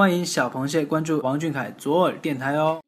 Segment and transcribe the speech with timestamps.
[0.00, 2.80] 欢迎小螃蟹关注王俊凯左耳电台哦。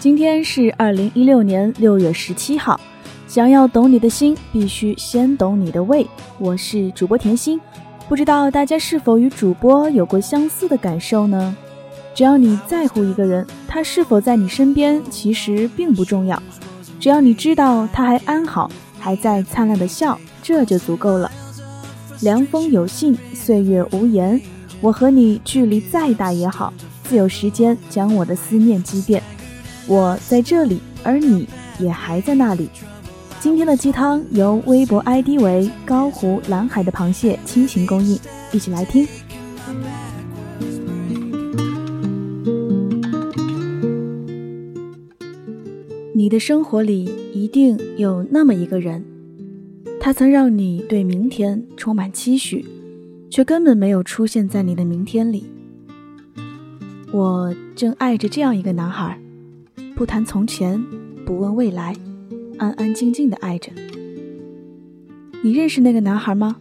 [0.00, 2.80] 今天是二零一六年六月十七号，
[3.28, 6.04] 想要懂你的心，必须先懂你的胃。
[6.40, 7.60] 我是主播甜心，
[8.08, 11.56] 不知道大家是否与主播有过相似的感受呢？
[12.16, 16.42] 只要你在乎一个人，他是否在你身边，其实并不重要。
[16.98, 18.68] 只要你知道他还安好，
[18.98, 21.30] 还在灿烂的笑，这就足够了。
[22.20, 24.40] 凉风有信，岁月无言。
[24.80, 26.72] 我和你距离再大也好，
[27.04, 29.22] 自有时间将我的思念积淀。
[29.86, 32.68] 我在这里，而你也还在那里。
[33.40, 38.18] 今天的鸡汤由微博 ID 为高湖蓝海的螃蟹倾情供应，
[38.52, 39.06] 一起来听。
[46.14, 49.04] 你的生活里一定有那么一个人，
[50.00, 52.64] 他曾让你对明天充满期许，
[53.28, 55.44] 却根本没有出现在你的明天里。
[57.12, 59.18] 我正爱着这样一个男孩，
[59.94, 60.82] 不谈从前，
[61.26, 61.94] 不问未来，
[62.58, 63.72] 安安静静的爱着。
[65.42, 66.56] 你认识那个男孩吗？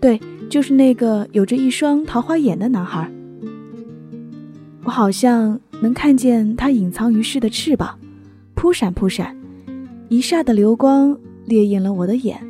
[0.00, 3.10] 对，就是那个有着一双桃花眼的男孩。
[4.84, 7.98] 我好像能看见他隐藏于世的翅膀。
[8.54, 9.36] 扑闪扑闪，
[10.08, 12.40] 一霎的流光烈焰了我的眼，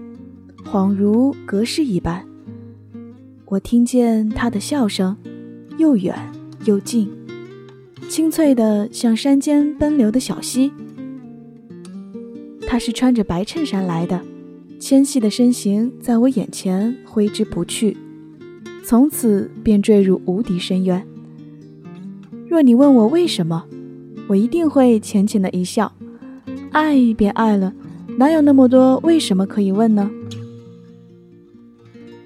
[0.70, 2.22] 恍如隔世一般。
[3.47, 5.16] 我听见他的笑声，
[5.78, 6.14] 又远
[6.66, 7.11] 又近，
[8.11, 10.70] 清脆的像山间奔流的小溪。
[12.66, 14.20] 他是穿着白衬衫来的，
[14.78, 17.96] 纤细的身形在我眼前挥之不去，
[18.84, 21.02] 从此便坠入无底深渊。
[22.46, 23.64] 若你问我为什么，
[24.27, 25.91] 我一定会浅浅的一笑。
[26.72, 27.72] 爱便爱了，
[28.19, 30.11] 哪有那么多为什么可以问呢？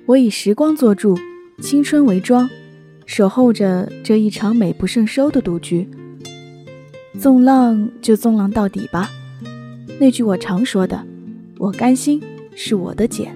[0.07, 1.17] 我以时光做注，
[1.61, 2.49] 青春为庄，
[3.07, 5.89] 守候着这一场美不胜收的赌局。
[7.21, 9.09] 纵浪就纵浪到底吧，
[10.01, 11.07] 那句我常说的，
[11.59, 12.21] 我甘心
[12.57, 13.33] 是我的茧。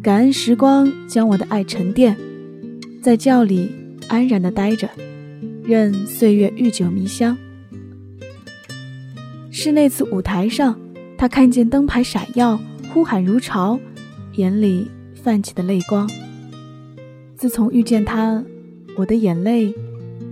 [0.00, 2.16] 感恩时光将我的爱沉淀，
[3.02, 3.70] 在窖里
[4.06, 4.88] 安然的待着，
[5.64, 7.36] 任岁月愈久弥香。
[9.50, 10.78] 是那次舞台上，
[11.18, 12.60] 他看见灯牌闪耀，
[12.92, 13.80] 呼喊如潮，
[14.34, 14.90] 眼里
[15.24, 16.06] 泛起的泪光。
[17.34, 18.44] 自从遇见他，
[18.94, 19.74] 我的眼泪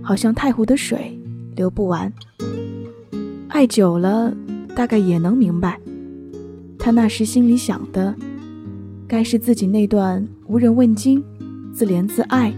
[0.03, 1.19] 好像太湖的水，
[1.55, 2.13] 流不完。
[3.47, 4.31] 爱久了，
[4.75, 5.79] 大概也能明白，
[6.77, 8.13] 他那时心里想的，
[9.07, 11.23] 该是自己那段无人问津、
[11.73, 12.53] 自怜自爱、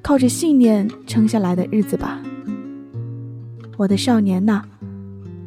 [0.00, 2.18] 靠着信念撑下来的日子吧。
[3.76, 4.64] 我的少年呐！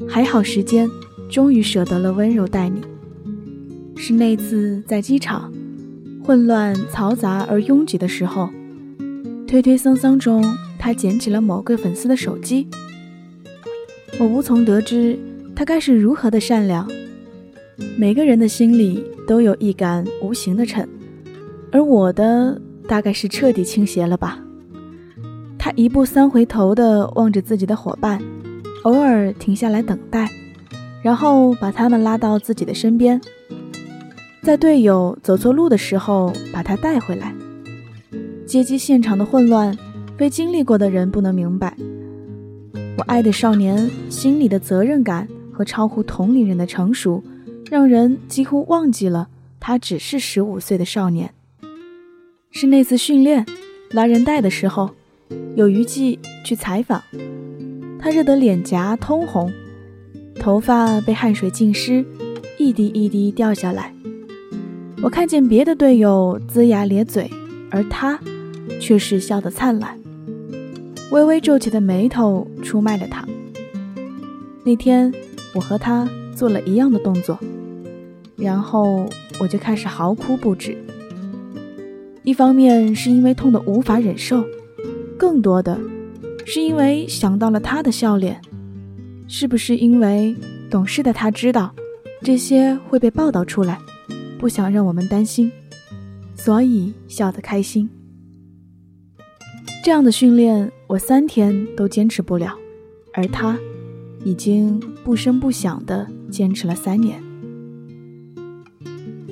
[0.08, 0.88] 还好，时间
[1.31, 2.81] 终于舍得了温柔待你。
[3.96, 5.52] 是那次在机场，
[6.28, 8.50] 混乱、嘈杂而拥挤的时候，
[9.48, 10.44] 推推搡搡中，
[10.78, 12.68] 他捡起了某个粉丝的手机。
[14.20, 15.18] 我无从得知
[15.56, 16.86] 他该是如何的善良。
[17.98, 20.86] 每个人的心里都有一杆无形的秤，
[21.72, 24.38] 而我的大概是彻底倾斜了吧。
[25.58, 28.22] 他一步三回头地望着自己的伙伴。
[28.84, 30.30] 偶尔停下来等待，
[31.02, 33.22] 然后把他们拉到自己的身边，
[34.47, 37.35] 在队友走错路的时候把他带回来。
[38.46, 39.78] 接机现场的混乱，
[40.18, 41.75] 非经历过的人不能明白。
[42.97, 47.22] 我爱的少年心里的责任感和超乎同龄人的成熟，
[47.69, 49.28] 让人几乎忘记了
[49.59, 51.34] 他只是十五岁的少年。
[52.50, 53.46] 是那次训练
[53.91, 54.91] 拉人带的时候，
[55.57, 57.03] 有余悸去采访。
[58.00, 59.52] 他热得脸颊通红，
[60.40, 62.06] 头发被汗水浸湿，
[62.57, 63.94] 一滴一滴掉下来。
[65.02, 67.30] 我看见别的队友龇牙咧嘴，
[67.69, 68.19] 而他
[68.81, 69.97] 却是笑得灿烂。
[71.12, 73.25] 微微皱起的眉头出卖了他。
[74.63, 75.13] 那天
[75.53, 77.40] 我和他做了一样的动作，
[78.36, 79.07] 然后
[79.40, 80.75] 我就开始嚎哭不止。
[82.24, 84.44] 一方面是因为痛得无法忍受，
[85.18, 85.80] 更多的。
[86.44, 88.42] 是因为想到了他的笑脸，
[89.27, 90.36] 是不是因为
[90.69, 91.74] 懂事的他知道
[92.24, 93.77] 这些会被报道出来，
[94.38, 95.51] 不想让我们担心，
[96.36, 97.89] 所以笑得开心？
[99.84, 102.56] 这样的训练我三天都坚持不了，
[103.13, 103.57] 而他
[104.24, 107.22] 已经不声不响地坚持了三年。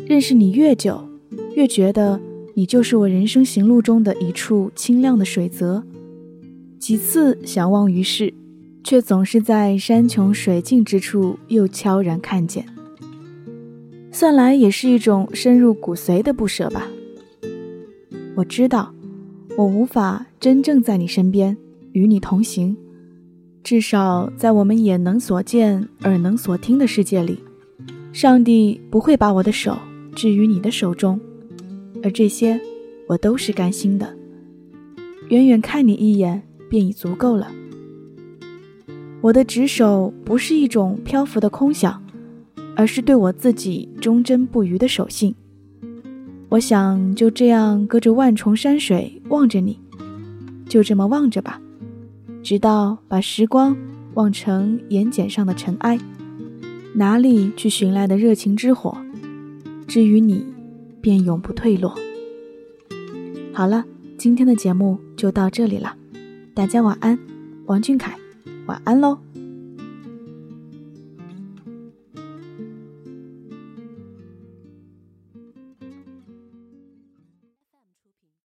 [0.07, 1.07] 认识你越久，
[1.55, 2.19] 越觉得
[2.53, 5.83] 你就是我人生行路中的一处清亮的水泽。
[6.79, 8.33] 几次相望于世，
[8.83, 12.74] 却总是在山穷水尽之处又悄然看见。
[14.15, 16.87] 算来也是一种深入骨髓的不舍吧。
[18.33, 18.93] 我知道，
[19.57, 21.57] 我无法真正在你身边
[21.91, 22.77] 与你同行，
[23.61, 27.37] 至少在我们眼能所见、耳能所听的世界里，
[28.13, 29.77] 上帝不会把我的手
[30.15, 31.19] 置于你的手中，
[32.01, 32.57] 而这些
[33.09, 34.15] 我都是甘心的。
[35.27, 37.51] 远远看你一眼便已足够了。
[39.19, 42.01] 我的执手不是一种漂浮的空想，
[42.75, 45.33] 而是对我自己忠贞不渝的守信。
[46.49, 49.79] 我想就这样隔着万重山水望着你，
[50.67, 51.59] 就这么望着吧，
[52.43, 53.75] 直到把时光
[54.13, 55.99] 望成眼睑上的尘埃。
[56.93, 58.95] 哪里去寻来的热情之火？
[59.87, 60.45] 至于你，
[61.01, 61.93] 便永不退落。
[63.51, 63.83] 好了，
[64.17, 65.95] 今天的节目就到这里了，
[66.53, 67.19] 大家晚安，
[67.65, 68.15] 王俊凯，
[68.67, 69.17] 晚安喽。